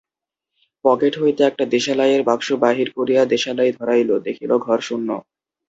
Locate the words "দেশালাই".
3.33-3.71